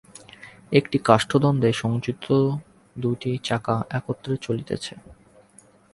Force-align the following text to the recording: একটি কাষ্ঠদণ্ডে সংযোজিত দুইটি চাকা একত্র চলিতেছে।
একটি 0.71 0.97
কাষ্ঠদণ্ডে 1.05 1.69
সংযোজিত 1.73 2.25
দুইটি 2.95 3.31
চাকা 3.43 3.75
একত্র 3.97 4.29
চলিতেছে। 4.45 4.93